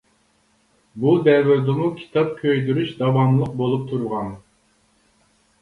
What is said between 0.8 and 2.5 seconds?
بۇ دەۋردىمۇ كىتاب